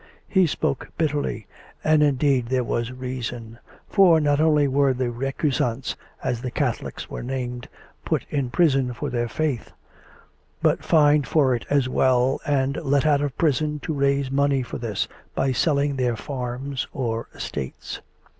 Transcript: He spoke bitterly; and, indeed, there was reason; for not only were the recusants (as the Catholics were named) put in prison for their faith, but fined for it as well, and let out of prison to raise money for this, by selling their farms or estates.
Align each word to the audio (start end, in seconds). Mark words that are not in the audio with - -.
He 0.27 0.47
spoke 0.47 0.89
bitterly; 0.97 1.45
and, 1.83 2.01
indeed, 2.01 2.47
there 2.47 2.63
was 2.63 2.91
reason; 2.91 3.59
for 3.87 4.19
not 4.19 4.41
only 4.41 4.67
were 4.67 4.93
the 4.95 5.11
recusants 5.11 5.95
(as 6.23 6.41
the 6.41 6.49
Catholics 6.49 7.07
were 7.07 7.21
named) 7.21 7.69
put 8.03 8.25
in 8.31 8.49
prison 8.49 8.93
for 8.95 9.11
their 9.11 9.29
faith, 9.29 9.73
but 10.59 10.83
fined 10.83 11.27
for 11.27 11.53
it 11.53 11.67
as 11.69 11.87
well, 11.87 12.39
and 12.47 12.77
let 12.77 13.05
out 13.05 13.21
of 13.21 13.37
prison 13.37 13.77
to 13.81 13.93
raise 13.93 14.31
money 14.31 14.63
for 14.63 14.79
this, 14.79 15.07
by 15.35 15.51
selling 15.51 15.97
their 15.97 16.15
farms 16.15 16.87
or 16.91 17.27
estates. 17.35 18.01